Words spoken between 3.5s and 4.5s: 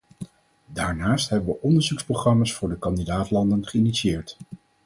geïnitieerd.